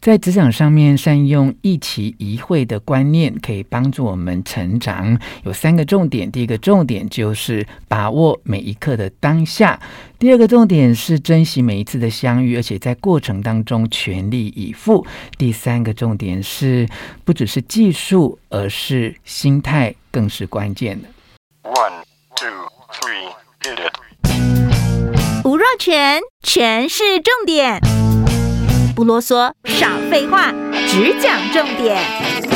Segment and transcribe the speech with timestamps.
[0.00, 5.18] 在职场上面善用一期一会的观念，可以帮助我们成长。
[5.44, 9.78] 有三个重点：第一个重点就是把握每一刻的当下；
[10.18, 15.04] 第二个重点是珍惜每一次的相遇，而且在过程当中全力以赴；
[15.36, 16.88] 第三个重点是
[17.24, 21.08] 不只是技术，而是心态更是关键的。
[21.62, 22.02] One,
[22.36, 22.48] two,
[22.90, 23.28] three,
[23.60, 25.44] hit it！
[25.44, 28.09] 吴若权，权式重点。
[29.00, 30.52] 不啰嗦，少废话，
[30.86, 32.49] 只讲重点。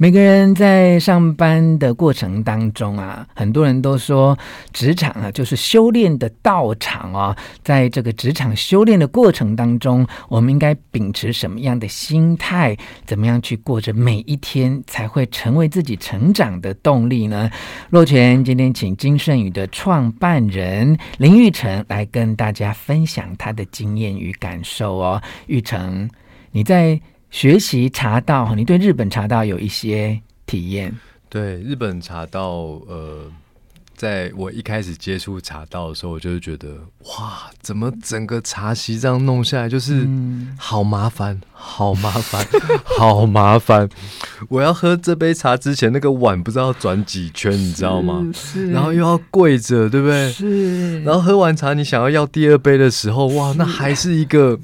[0.00, 4.38] 每个人在上班的过程当中啊，很多人都说
[4.72, 7.36] 职场啊就是修炼的道场哦。
[7.64, 12.76] 在这个职场修炼的过程当中，我们应该秉持什么样的心态？
[13.04, 17.50] 怎么样去过着每一天，才会成为自己成长的动力呢？
[17.90, 25.20] 洛泉今天请金盛宇的创办人林玉成来跟大家分享他的经验与感受哦。
[25.48, 26.08] 玉成，
[26.52, 27.00] 你在。
[27.30, 30.94] 学习茶道，你对日本茶道有一些体验？
[31.28, 33.30] 对日本茶道，呃，
[33.94, 36.68] 在我一开始接触茶道的时候，我就是觉得，
[37.04, 40.08] 哇，怎么整个茶席这样弄下来，就是
[40.56, 42.46] 好麻烦，好麻烦，
[42.98, 43.86] 好麻烦。
[44.48, 48.26] 我要喝这杯茶之前，那个碗不知道转几圈，你知道吗？
[48.32, 48.70] 是。
[48.70, 50.32] 然后又要跪着，对不对？
[50.32, 51.02] 是。
[51.02, 54.58] 然后喝完茶，你想要要第二杯的时候，哇，那还是一个，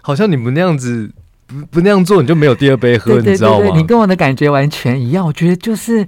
[0.00, 1.12] 好像你们那样子。
[1.52, 3.76] 不不那样做，你就没有第二杯喝，对对对对，你知道吗？
[3.76, 6.06] 你跟我的感觉完全一样，我觉得就是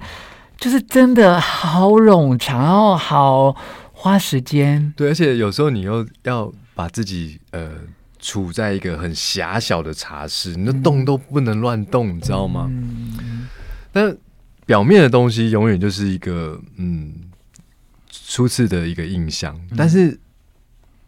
[0.57, 3.55] 就是真的好冗长然后，好
[3.93, 4.93] 花时间。
[4.97, 7.71] 对，而且有时候你又要把自己呃
[8.19, 12.67] 处在一个很狭小的茶室，你的动都不能乱动，嗯、你知道吗？
[12.69, 13.47] 嗯。
[13.91, 14.17] 但
[14.65, 17.13] 表面的东西永远就是一个嗯
[18.09, 20.19] 初次的一个印象，嗯、但是。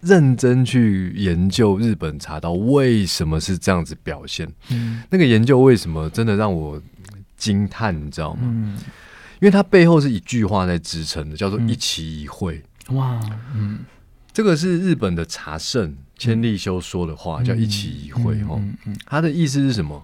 [0.02, 6.81] 认真去研究日本茶道为什么是这样子表现，嗯，那个研究为什么真的让我
[7.36, 8.42] 惊叹，你知道吗？
[8.44, 8.77] 嗯，
[9.39, 12.64] 因为它背后是一句话在支撑的，叫做“一期一会”。
[12.89, 13.20] 哇，
[13.55, 13.80] 嗯，
[14.32, 18.61] 这个是日本的茶圣千利休说的话，叫“一期一会”哦，
[19.05, 20.04] 他的意思是什么？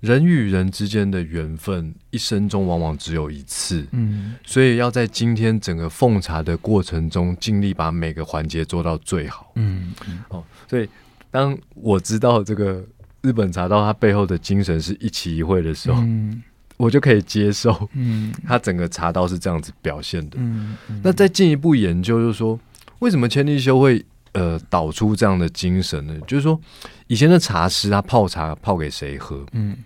[0.00, 3.84] 人与人之间的缘分，一生中往往只有一次。
[3.90, 9.50] 嗯，所以要在今天整个奉茶的过程中，尽力把每个环节做到最好。
[9.56, 9.92] 嗯，
[10.28, 10.88] 哦，所以
[11.32, 12.84] 当我知道这个
[13.22, 16.40] 日本茶道它背后的精神是一期一会的时候，嗯，
[16.76, 17.88] 我就可以接受。
[17.94, 20.36] 嗯，它整个茶道是这样子表现的。
[20.38, 22.58] 嗯，那再进一步研究，就是说，
[23.00, 26.16] 为什么千利休会呃导出这样的精神呢？
[26.24, 26.60] 就是说，
[27.08, 29.44] 以前的茶师他泡茶泡给谁喝？
[29.50, 29.76] 嗯。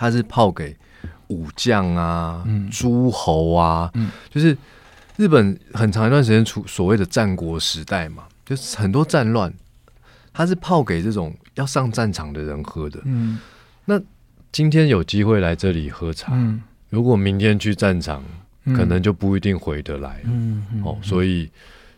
[0.00, 0.74] 他是泡给
[1.26, 4.56] 武将啊、嗯、诸侯啊，嗯、就是
[5.18, 9.52] 日本很长一段时间处所谓的战国时代嘛，就是很多战乱，
[10.32, 12.98] 它是泡给这种要上战场的人喝的。
[13.04, 13.38] 嗯，
[13.84, 14.00] 那
[14.50, 18.24] 今天有机会来这里喝茶，嗯、如果明天去战场，
[18.64, 20.22] 嗯、可能就不一定回得来。
[20.24, 21.50] 嗯，哦，所以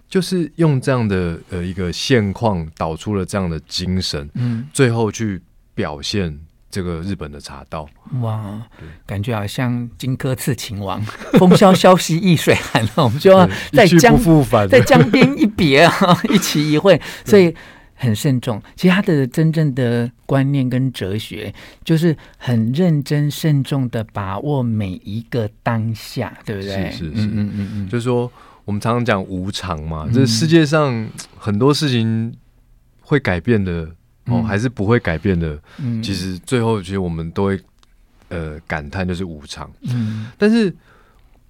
[0.09, 5.41] 就是用这样的呃一个现况导出了这样的精神，嗯，最后去
[5.73, 6.37] 表现。
[6.73, 7.87] 这个日本的茶道，
[8.23, 8.63] 哇，
[9.05, 10.99] 感觉好像荆轲刺秦王，
[11.35, 14.19] 风萧萧兮易水寒，我们就要在江
[14.71, 15.93] 在江边一别啊，
[16.33, 17.55] 一期一会，所以
[17.95, 18.61] 很慎重。
[18.75, 21.53] 其实他的真正的观念跟哲学，
[21.85, 26.91] 就是很认真慎重的把握每一个当下，对不对？
[26.91, 28.33] 是是是，嗯嗯嗯，嗯就是说
[28.65, 31.07] 我们常常讲无常嘛，这、嗯、世界上
[31.37, 32.35] 很多事情
[33.03, 33.91] 会改变的。
[34.27, 35.59] 哦，还是不会改变的。
[35.79, 37.61] 嗯，其实最后其实我们都会
[38.29, 39.71] 呃感叹，就是无常。
[39.83, 40.73] 嗯，但是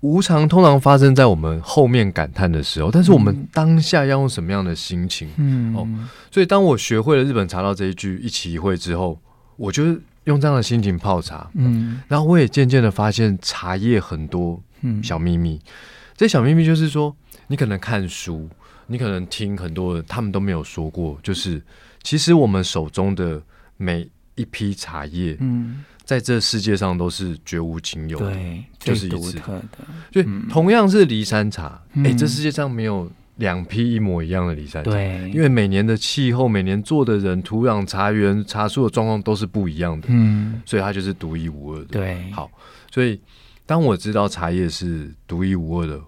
[0.00, 5.28] 无常通常发生在我们后面感叹的时候，但是我们当下要用什么样的心情？
[5.36, 5.86] 嗯，哦，
[6.30, 9.20] 所以当我学会了日本茶道这一句一期一会之后，
[9.56, 9.84] 我就
[10.24, 11.50] 用这样的心情泡茶。
[11.54, 14.60] 嗯，然后我也渐渐的发现茶叶很多
[15.02, 15.60] 小秘密。
[15.62, 15.68] 嗯，
[16.16, 17.14] 这小秘密就是说，
[17.48, 18.48] 你可能看书，
[18.86, 21.62] 你可能听很多人，他们都没有说过，就是。
[22.02, 23.42] 其实我们手中的
[23.76, 29.78] 每一批茶叶，嗯，在这世界上都是绝无仅有的，对，就是独特的。
[30.10, 41.84] 就同样是梨山茶，哎，这世界上没有两批一模一样的梨山茶，对，因为每年的气候、每年做的人、土壤、茶园、茶树的状况都是不一样的，嗯，所以它就是独一无二的。
[41.86, 42.50] 对，好，
[42.90, 43.20] 所以
[43.66, 46.00] 当我知道茶叶是独一无二的，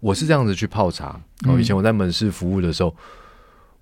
[0.00, 1.20] 我是这样子去泡茶。
[1.46, 2.94] 哦，以前我在门市服务的时候。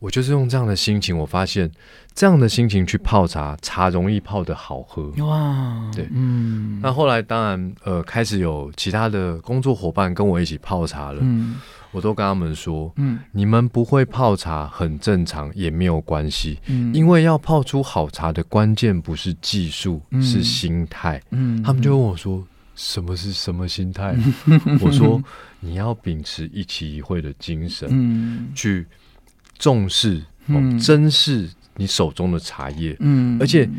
[0.00, 1.70] 我就是用这样的心情，我发现
[2.14, 5.10] 这样的心情去泡茶，茶容易泡的好喝。
[5.24, 6.80] 哇，对，嗯。
[6.82, 11.18] 那后来当然，呃，开始有其他的工作伙伴跟我一起泡茶了。
[11.20, 11.56] 嗯，
[11.92, 22.42] 我都跟他们说，嗯，你们不会泡茶很正常，也没有关系，嗯，因为要泡出好茶的关键不是技术，嗯、是心态，嗯，他们就问我说，
[22.74, 24.16] 什么是什么心态？
[24.80, 25.22] 我说，
[25.60, 28.86] 你要秉持一期一会的精神，嗯，去
[29.60, 33.70] 重视、嗯、珍视你手中的茶叶，嗯，而且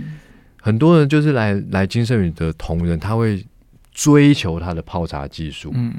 [0.61, 3.45] 很多人就是来来金盛宇的同仁，他会。
[3.93, 5.69] 追求他的泡茶技术。
[5.75, 5.93] 嗯，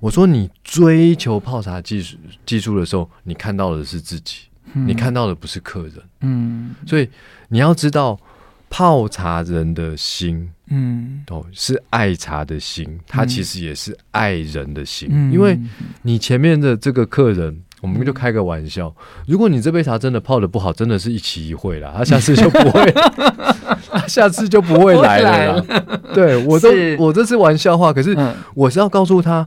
[0.00, 4.40] 我说你追求泡茶技术技术的时候，你看到的是自己，
[4.74, 5.94] 嗯，你看到的不是客人。
[6.20, 7.08] 嗯，所以
[7.48, 8.20] 你要知道
[8.68, 15.58] 泡茶人的心，嗯，哦，是爱茶的心，他其实也是爱人的心，嗯，因为
[16.02, 17.62] 你前面的这个客人。
[17.80, 18.92] 我们就开个玩笑，
[19.26, 22.92] 如果你这杯茶真的泡的不好，真的是一期一会了，他下次就不会，
[23.90, 26.00] 他下次就不会来了啦。
[26.12, 28.16] 对，我都我这是玩笑话，可是
[28.54, 29.46] 我是要告诉他，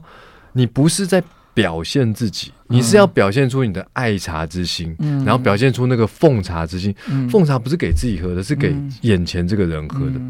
[0.52, 6.94] 你不是在表现自己，你是要表现出你的爱茶之心，然后表现出那个奉茶之心。
[7.30, 10.20] 奉茶不是给自己喝的，是给眼前这个人喝的。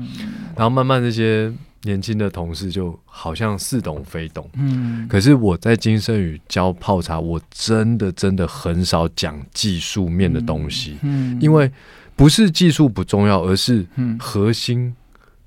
[0.56, 1.52] 然后慢慢这些。
[1.82, 11.70] 年轻的同事就好像似懂非懂，嗯，可是我在金圣宇教泡茶，我真的真的很少讲技术面的东西，嗯，因为
[12.14, 13.87] 不是技术不重要，而是
[14.19, 14.94] 核心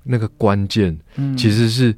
[0.02, 0.98] 那个关键，
[1.36, 1.94] 其实是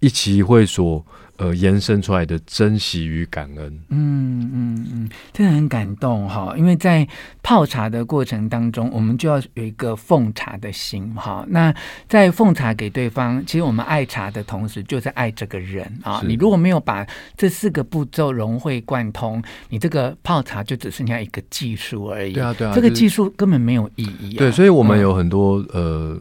[0.00, 1.04] 一期一会所。
[1.40, 6.54] 呃，延伸出来的珍惜与感恩，嗯嗯嗯，真的很感动哈。
[6.54, 7.08] 因为在
[7.42, 11.42] 泡茶的过程当中，我们就要有一个奉茶的心哈。
[11.48, 11.74] 那
[12.06, 16.20] 在奉茶给对方，其实我们爱茶的同时，就在爱这个人啊。
[16.26, 17.06] 你如果没有把
[17.38, 22.34] 这四个步骤融会贯通，你这个泡茶就只剩下一个技术而已。
[22.34, 24.38] 对啊，对啊，这个技术根本没有意义啊。
[24.40, 26.20] 对，所以我们有很多呃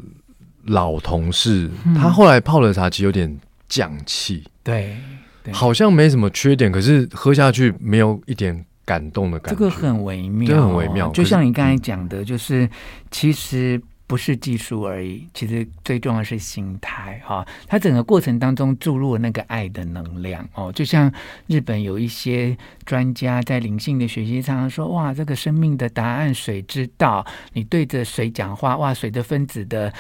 [0.63, 3.38] 老同事，他后来泡了茶其实有点。
[3.71, 11.10] 降气，对，好像没什么缺点，可是喝下去没有一点感动的感觉，这个很微妙，哦，很微妙。
[11.12, 12.69] 就像你刚才讲的，就是、嗯、
[13.12, 13.81] 其实。
[14.10, 17.45] 不是技术而已，其实最重要的是心态哈。
[17.68, 21.13] 它整个过程当中注入了那个爱的能量哦，就像
[21.45, 27.24] 日本有一些专家在灵性的学习上说：“哇，这个生命的答案，水知道。
[27.54, 29.94] 你对着水讲话，哇，水的分子的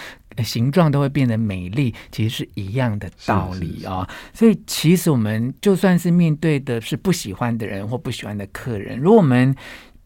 [0.43, 4.07] 形状都会变得美丽。”其实是一样的道理啊。
[4.33, 9.55] 所以，其实我们就算是面对的是不喜欢的人或不喜欢的客人，如果我们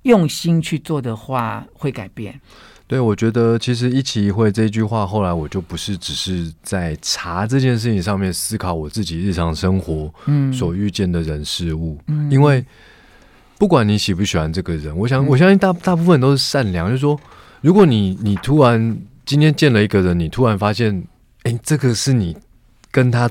[0.03, 2.39] 用心去做的话，会改变。
[2.85, 12.63] 对，我觉得其实一期一会这句话，后来我就不是只是在茶这件事情上面思考我自己日常生活嗯所遇见的人事物，嗯，因为
[13.57, 17.18] 不管你喜不喜欢这个人，我想我相信大大部分人都是善良，就是说，
[17.62, 21.03] 如果你你突然今天见了一个人，你突然发现，
[21.43, 22.37] 哎，这个是你
[22.91, 23.29] 跟他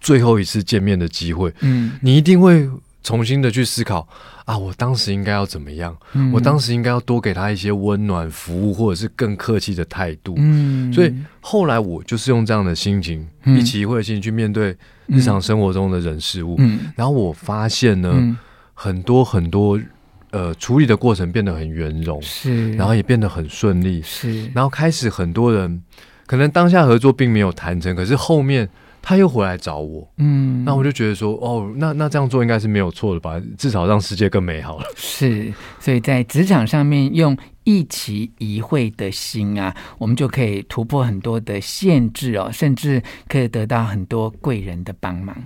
[0.00, 2.68] 最后一次见面的机会，嗯，你一定会。
[3.06, 4.08] 重新的去思考
[4.46, 5.94] 啊，我当时应该要怎么样？
[6.14, 10.32] 嗯、我当时应该要多给他一些温暖服务，或者是更客气的态度。
[10.38, 14.74] 嗯，所以后来我就是用这样的心情，嗯、一起一会的心情去面对
[15.04, 16.56] 日常生活中的人事物。
[16.60, 18.38] 嗯，然后我发现呢，嗯、
[18.72, 19.78] 很多很多
[20.34, 25.82] 呃处理的过程变得很圆融，是，然后也变得很顺利，是，然后开始很多人
[26.26, 28.68] 可能当下合作并没有谈成，可是后面。
[29.06, 33.38] 他又回来找我，嗯，那我就觉得说，哦，那那这样做应该是没有错的吧？
[33.58, 34.86] 至少让世界更美好了。
[34.96, 45.36] 是，所以在职场上面用一期一会的心啊，我们就可以突破很多的限制哦，甚至可以得到很多贵人的帮忙。